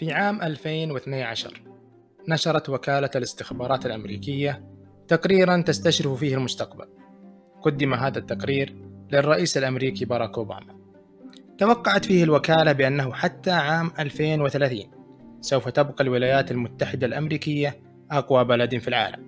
[0.00, 1.62] في عام 2012
[2.28, 4.64] نشرت وكالة الاستخبارات الأمريكية
[5.08, 6.84] تقريرا تستشرف فيه المستقبل.
[7.62, 8.74] قدم هذا التقرير
[9.12, 10.76] للرئيس الأمريكي باراك أوباما.
[11.58, 14.90] توقعت فيه الوكالة بأنه حتى عام 2030
[15.40, 17.80] سوف تبقى الولايات المتحدة الأمريكية
[18.10, 19.26] أقوى بلد في العالم.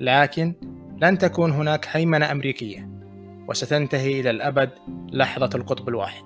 [0.00, 0.54] لكن
[1.02, 2.88] لن تكون هناك هيمنة أمريكية
[3.48, 4.70] وستنتهي إلى الأبد
[5.12, 6.24] لحظة القطب الواحد.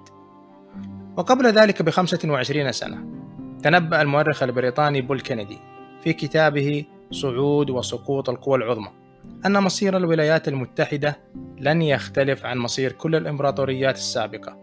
[1.16, 3.25] وقبل ذلك بخمسة وعشرين سنة
[3.66, 5.58] تنبأ المؤرخ البريطاني بول كينيدي
[6.00, 8.88] في كتابه صعود وسقوط القوى العظمى
[9.46, 11.16] أن مصير الولايات المتحدة
[11.58, 14.56] لن يختلف عن مصير كل الإمبراطوريات السابقة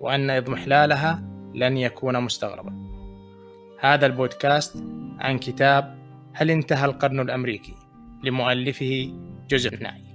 [0.00, 1.22] وأن إضمحلالها
[1.54, 2.72] لن يكون مستغربا.
[3.80, 4.84] هذا البودكاست
[5.18, 5.98] عن كتاب
[6.32, 7.74] هل انتهى القرن الأمريكي
[8.24, 9.12] لمؤلفه
[9.48, 10.05] جوزيف ناي.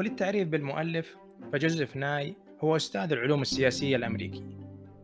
[0.00, 1.16] وللتعريف بالمؤلف
[1.52, 4.44] فجوزيف ناي هو أستاذ العلوم السياسية الأمريكي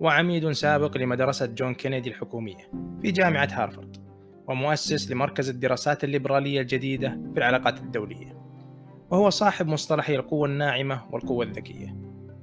[0.01, 2.71] وعميد سابق لمدرسة جون كينيدي الحكومية
[3.03, 3.97] في جامعة هارفارد
[4.49, 8.37] ومؤسس لمركز الدراسات الليبرالية الجديدة في العلاقات الدولية.
[9.11, 11.97] وهو صاحب مصطلحي القوة الناعمة والقوة الذكية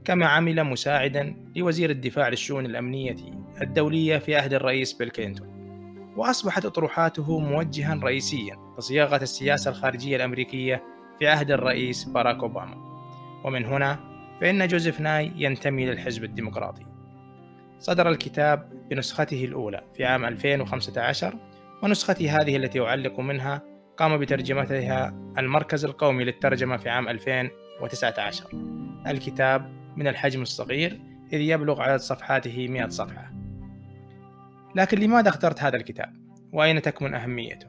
[0.06, 3.16] كما عمل مساعدا لوزير الدفاع للشؤون الأمنية
[3.62, 5.48] الدولية في عهد الرئيس بيل كلينتون.
[6.18, 10.93] وأصبحت أطروحاته موجها رئيسيا لصياغة السياسة الخارجية الأمريكية
[11.24, 12.76] في عهد الرئيس باراك أوباما.
[13.44, 14.00] ومن هنا
[14.42, 16.86] فإن جوزيف ناي ينتمي للحزب الديمقراطي.
[17.80, 21.36] صدر الكتاب بنسخته الأولى في عام 2015
[21.84, 23.62] ونسختي هذه التي أعلق منها
[23.98, 28.50] قام بترجمتها المركز القومي للترجمة في عام 2019
[29.08, 31.02] الكتاب من الحجم الصغير
[31.34, 33.34] إذ يبلغ عدد صفحاته 100 صفحة.
[34.76, 36.14] لكن لماذا اخترت هذا الكتاب؟
[36.54, 37.68] وأين تكمن أهميته؟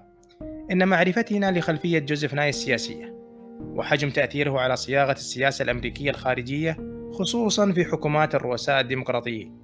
[0.70, 3.13] إن معرفتنا لخلفية جوزيف ناي السياسية.
[3.60, 6.76] وحجم تأثيره على صياغة السياسة الأمريكية الخارجية
[7.12, 9.56] خصوصا في حكومات الرؤساء الديمقراطيين.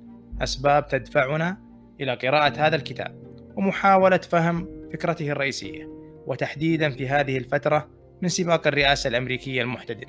[0.42, 1.58] أسباب تدفعنا
[2.00, 3.22] إلى قراءة هذا الكتاب
[3.56, 5.88] ومحاولة فهم فكرته الرئيسية
[6.26, 7.88] وتحديدا في هذه الفترة
[8.22, 10.08] من سباق الرئاسة الأمريكية المحتدم.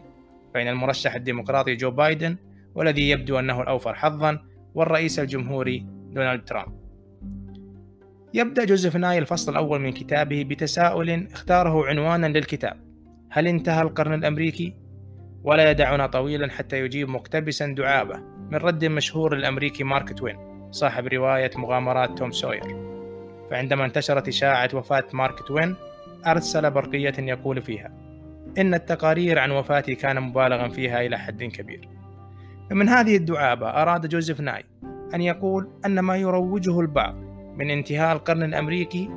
[0.53, 2.37] بين المرشح الديمقراطي جو بايدن
[2.75, 4.39] والذي يبدو أنه الأوفر حظا
[4.75, 6.81] والرئيس الجمهوري دونالد ترامب.
[8.33, 12.90] يبدأ جوزيف ناي الفصل الأول من كتابه بتساؤل اختاره عنوانا للكتاب.
[13.33, 14.75] هل انتهى القرن الأمريكي؟
[15.43, 18.19] ولا يدعنا طويلا حتى يجيب مقتبسا دعابة
[18.51, 20.37] من رد مشهور للأمريكي مارك توين
[20.71, 22.63] صاحب رواية مغامرات توم سوير.
[23.51, 25.75] فعندما انتشرت إشاعة وفاة مارك توين
[26.27, 27.91] أرسل برقية يقول فيها
[28.57, 31.89] إن التقارير عن وفاتي كان مبالغا فيها إلى حد كبير.
[32.69, 34.63] فمن هذه الدعابة أراد جوزيف ناي
[35.13, 37.15] أن يقول أن ما يروجه البعض
[37.57, 39.09] من انتهاء القرن الأمريكي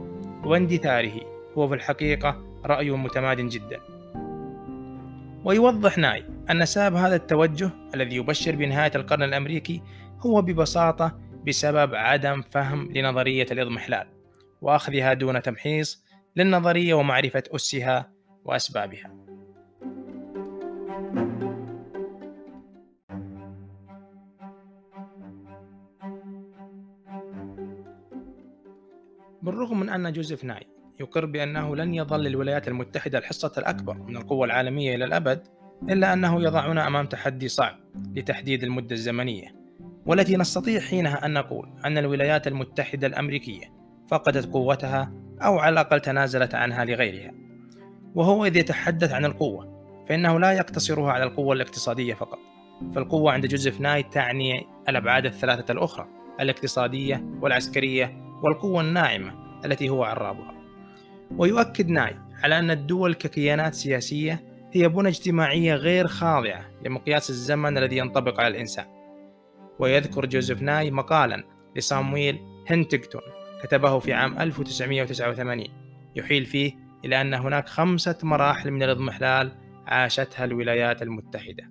[0.44, 1.20] واندثاره
[1.58, 3.80] هو في الحقيقة رأي متماد جدا.
[5.44, 9.82] ويوضح ناي أن سبب هذا التوجه الذي يبشر بنهاية القرن الأمريكي
[10.26, 14.06] هو ببساطة بسبب عدم فهم لنظرية الإضمحلال
[14.60, 16.04] وأخذها دون تمحيص
[16.36, 18.12] للنظرية ومعرفة أسها
[18.44, 19.14] وأسبابها.
[29.42, 30.66] بالرغم من أن جوزيف ناي
[31.00, 35.46] يقر بأنه لن يظل للولايات المتحدة الحصة الأكبر من القوة العالمية إلى الأبد
[35.90, 37.76] إلا أنه يضعنا أمام تحدي صعب
[38.14, 39.54] لتحديد المدة الزمنية.
[40.06, 43.72] والتي نستطيع حينها أن نقول أن الولايات المتحدة الأمريكية
[44.08, 45.12] فقدت قوتها
[45.42, 47.32] أو على الأقل تنازلت عنها لغيرها.
[48.14, 49.74] وهو إذ يتحدث عن القوة
[50.08, 52.38] فإنه لا يقتصرها على القوة الاقتصادية فقط
[52.94, 56.08] فالقوة عند جوزيف ناي تعني الأبعاد الثلاثة الأخرى
[56.40, 59.34] الاقتصادية والعسكرية والقوة الناعمة
[59.64, 60.63] التي هو عرابها.
[61.30, 67.96] ويؤكد ناي على أن الدول ككيانات سياسية هي بنى اجتماعية غير خاضعة لمقياس الزمن الذي
[67.96, 68.86] ينطبق على الإنسان.
[69.78, 71.44] ويذكر جوزيف ناي مقالا
[71.76, 72.38] لصامويل
[72.68, 73.22] هنتكتون
[73.62, 75.66] كتبه في عام 1989
[76.16, 76.72] يحيل فيه
[77.04, 79.52] إلى أن هناك خمسة مراحل من الإضمحلال
[79.86, 81.70] عاشتها الولايات المتحدة.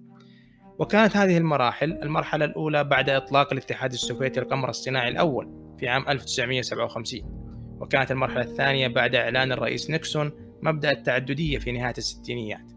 [0.80, 7.43] وكانت هذه المراحل المرحلة الأولى بعد إطلاق الاتحاد السوفيتي القمر الصناعي الأول في عام 1957
[7.84, 10.32] وكانت المرحلة الثانية بعد إعلان الرئيس نيكسون
[10.62, 12.72] مبدأ التعددية في نهاية الستينيات.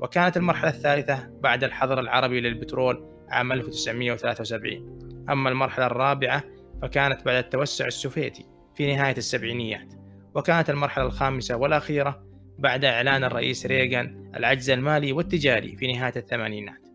[0.00, 6.44] وكانت المرحلة الثالثة بعد الحظر العربي للبترول عام 1973 أما المرحلة الرابعة
[6.82, 9.94] فكانت بعد التوسع السوفيتي في نهاية السبعينيات.
[10.34, 12.24] وكانت المرحلة الخامسة والأخيرة
[12.58, 16.88] بعد إعلان الرئيس ريغان العجز المالي والتجاري في نهاية الثمانينات.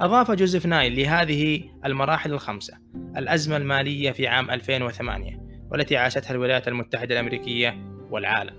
[0.00, 2.78] أضاف جوزيف نايل لهذه المراحل الخمسة
[3.16, 7.78] الأزمة المالية في عام 2008 والتي عاشتها الولايات المتحدة الأمريكية
[8.10, 8.54] والعالم.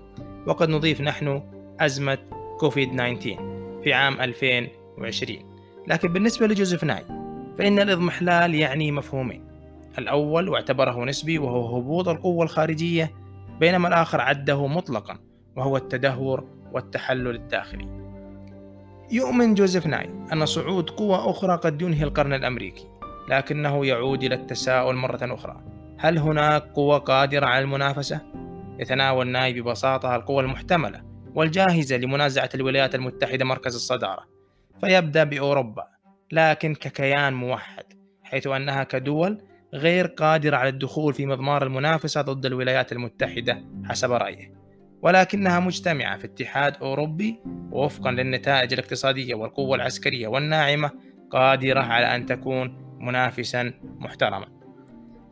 [0.47, 1.43] وقد نضيف نحن
[1.79, 2.17] أزمة
[2.59, 5.39] كوفيد 19 في عام 2020
[5.87, 7.05] لكن بالنسبة لجوزيف نايل
[7.57, 9.47] فإن الإضمحلال يعني مفهومين.
[9.97, 13.11] الأول واعتبره نسبي وهو هبوط القوة الخارجية
[13.59, 15.17] بينما الآخر عده مطلقا
[15.55, 17.87] وهو التدهور والتحلل الداخلي.
[19.11, 22.87] يؤمن جوزيف ناي أن صعود قوة أخرى قد ينهي القرن الأمريكي
[23.29, 25.76] لكنه يعود إلى التساؤل مرة أخرى.
[25.99, 28.21] هل هناك قوة قادرة على المنافسة؟
[28.79, 31.03] يتناول ناي ببساطة القوة المحتملة
[31.35, 34.27] والجاهزة لمنازعة الولايات المتحدة مركز الصدارة
[34.81, 35.83] فيبدأ بأوروبا
[36.31, 37.83] لكن ككيان موحد
[38.23, 39.41] حيث أنها كدول
[39.73, 44.53] غير قادرة على الدخول في مضمار المنافسة ضد الولايات المتحدة حسب رأيه
[45.01, 47.39] ولكنها مجتمعة في اتحاد أوروبي
[47.71, 50.91] ووفقا للنتائج الاقتصادية والقوة العسكرية والناعمة
[51.31, 54.56] قادرة على أن تكون منافسا محترما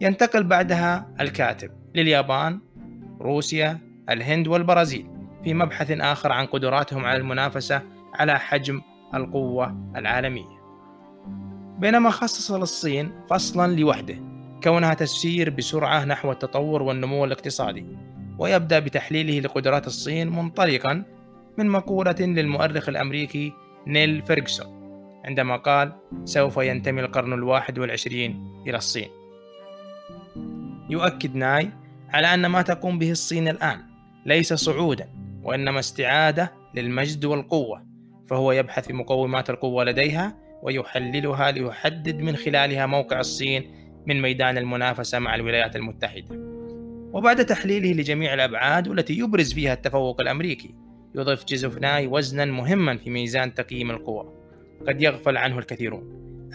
[0.02, 2.60] ينتقل بعدها الكاتب لليابان
[3.22, 5.08] روسيا الهند والبرازيل
[5.44, 7.82] في مبحث آخر عن قدراتهم على المنافسة
[8.14, 8.82] على حجم
[9.14, 10.56] القوة العالمية.
[11.80, 14.16] بينما خصص للصين فصلا لوحده
[14.64, 17.86] كونها تسير بسرعة نحو التطور والنمو الاقتصادي
[18.40, 21.04] ويبدأ بتحليله لقدرات الصين منطلقا
[21.58, 23.54] من مقولة للمؤرخ الأمريكي
[23.88, 24.76] نيل فيرغسون
[25.26, 25.94] عندما قال
[26.26, 29.25] سوف ينتمي القرن الواحد والعشرين إلى الصين.
[30.90, 31.70] يؤكد ناي
[32.10, 33.80] على أن ما تقوم به الصين الآن
[34.26, 35.10] ليس صعودا
[35.44, 37.86] وإنما استعادة للمجد والقوة
[38.28, 43.72] فهو يبحث في مقومات القوة لديها ويحللها ليحدد من خلالها موقع الصين
[44.06, 46.56] من ميدان المنافسة مع الولايات المتحدة.
[47.14, 50.76] وبعد تحليله لجميع الأبعاد والتي يبرز فيها التفوق الأمريكي
[51.16, 54.34] يضيف جيزوفناي وزنا مهما في ميزان تقييم القوى.
[54.88, 56.04] قد يغفل عنه الكثيرون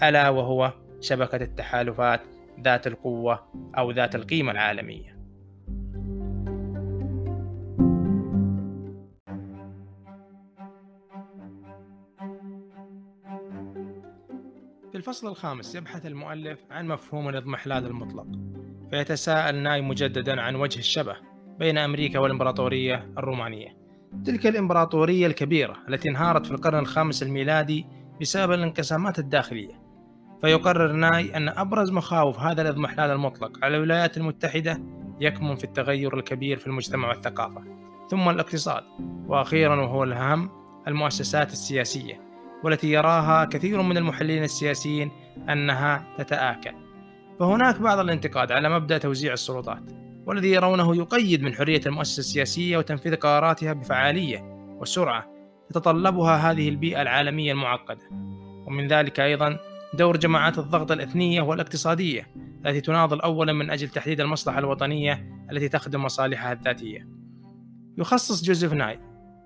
[0.03, 2.21] ألا وهو شبكة التحالفات
[2.61, 3.47] ذات القوة
[3.79, 5.21] أو ذات القيمة العالمية.
[14.91, 18.27] في الفصل الخامس يبحث المؤلف عن مفهوم الاضمحلال المطلق
[18.91, 21.17] فيتساءل ناي مجددا عن وجه الشبه
[21.59, 23.77] بين أمريكا والإمبراطورية الرومانية.
[24.25, 27.87] تلك الإمبراطورية الكبيرة التي انهارت في القرن الخامس الميلادي
[28.21, 29.80] بسبب الانقسامات الداخلية.
[30.43, 34.83] فيقرر ناي أن أبرز مخاوف هذا الاضمحلال المطلق على الولايات المتحدة
[35.21, 37.63] يكمن في التغير الكبير في المجتمع والثقافة.
[38.11, 38.83] ثم الاقتصاد
[39.27, 40.51] وأخيرا وهو الأهم
[40.89, 42.21] المؤسسات السياسية
[42.65, 45.11] والتي يراها كثير من المحللين السياسيين
[45.49, 46.73] أنها تتآكل.
[47.41, 49.83] فهناك بعض الانتقاد على مبدأ توزيع السلطات
[50.27, 54.39] والذي يرونه يقيد من حرية المؤسسة السياسية وتنفيذ قراراتها بفعالية
[54.81, 55.27] وسرعة
[55.69, 58.09] تتطلبها هذه البيئة العالمية المعقدة.
[58.67, 59.59] ومن ذلك أيضا
[59.95, 62.27] دور جماعات الضغط الإثنية والاقتصادية
[62.67, 67.09] التي تناضل أولا من أجل تحديد المصلحة الوطنية التي تخدم مصالحها الذاتية.
[67.99, 68.99] يخصص جوزيف ناي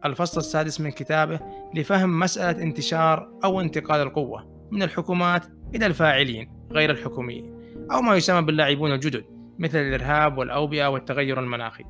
[0.04, 1.40] الفصل السادس من كتابه
[1.74, 7.54] لفهم مسألة انتشار أو انتقال القوة من الحكومات إلى الفاعلين غير الحكوميين
[7.92, 9.24] أو ما يسمى باللاعبون الجدد
[9.58, 11.84] مثل الإرهاب والأوبئة والتغير المناخي.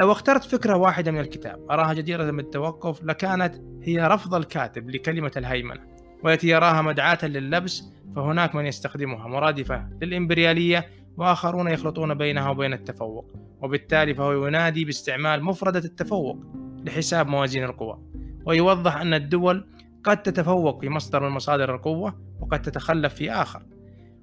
[0.00, 5.95] لو اخترت فكرة واحدة من الكتاب أراها جديرة بالتوقف لكانت هي رفض الكاتب لكلمة الهيمنة.
[6.24, 7.84] والتي يراها مدعاة لللبس
[8.16, 9.28] فهناك من يستخدمها.
[9.28, 13.32] مرادفة للإمبريالية وآخرون يخلطون بينها وبين التفوق.
[13.62, 16.38] وبالتالي فهو ينادي باستعمال مفردة التفوق
[16.84, 17.98] لحساب موازين القوى.
[18.46, 19.66] ويوضح أن الدول
[20.04, 23.62] قد تتفوق في مصدر من مصادر القوة وقد تتخلف في آخر.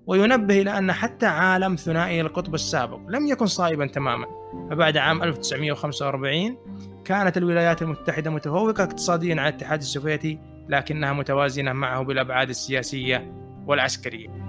[0.05, 4.25] وينبه إلى أن حتى عالم ثنائي القطب السابق لم يكن صائبا تماما.
[4.69, 6.57] فبعد عام 1945
[7.05, 13.33] كانت الولايات المتحدة متفوقة اقتصاديا على الاتحاد السوفيتي لكنها متوازنة معه بالأبعاد السياسية
[13.67, 14.43] والعسكرية.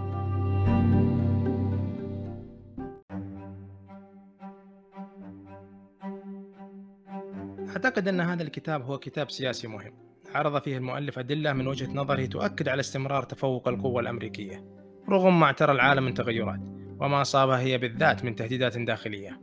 [7.68, 9.92] أعتقد أن هذا الكتاب هو كتاب سياسي مهم.
[10.34, 14.64] عرض فيه المؤلف أدلة من وجهة نظره تؤكد على استمرار تفوق القوة الأمريكية
[15.08, 16.60] رغم ما اعترى العالم من تغيرات
[17.00, 19.40] وما أصابها هي بالذات من تهديدات داخلية.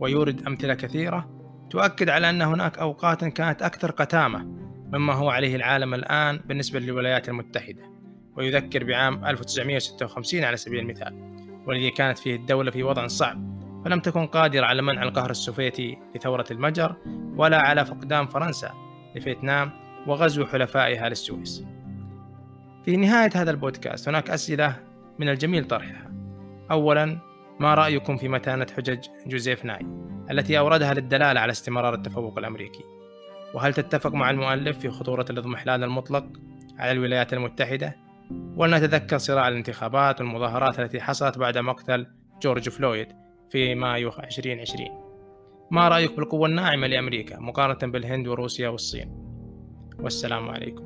[0.00, 1.30] ويورد أمثلة كثيرة
[1.70, 4.63] تؤكد على أن هناك أوقات كانت أكثر قتامة
[4.94, 7.82] مما هو عليه العالم الآن بالنسبة للولايات المتحدة
[8.36, 11.34] ويذكر بعام 1956 على سبيل المثال
[11.66, 16.44] والذي كانت فيه الدولة في وضع صعب فلم تكن قادرة على منع القهر السوفيتي لثورة
[16.50, 16.96] المجر
[17.36, 18.72] ولا على فقدان فرنسا
[19.14, 19.70] لفيتنام
[20.06, 21.64] وغزو حلفائها للسويس.
[22.84, 24.76] في نهاية هذا البودكاست هناك أسئلة
[25.18, 26.12] من الجميل طرحها.
[26.70, 27.18] أولا
[27.60, 29.86] ما رأيكم في متانة حجج جوزيف ناي
[30.30, 32.84] التي أوردها للدلالة على استمرار التفوق الأمريكي؟
[33.54, 36.26] وهل تتفق مع المؤلف في خطورة الاضمحلال المطلق
[36.78, 37.96] على الولايات المتحدة؟
[38.56, 42.06] ولنتذكر صراع الانتخابات والمظاهرات التي حصلت بعد مقتل
[42.42, 43.08] جورج فلويد
[43.50, 44.88] في مايو 2020
[45.70, 49.24] ما رأيك بالقوة الناعمة لأمريكا مقارنة بالهند وروسيا والصين؟
[50.00, 50.84] والسلام عليكم.